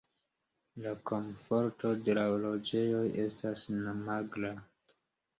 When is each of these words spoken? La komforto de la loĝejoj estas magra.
La 0.83 0.93
komforto 1.09 1.91
de 2.07 2.15
la 2.17 2.23
loĝejoj 2.45 3.01
estas 3.25 3.67
magra. 4.07 4.51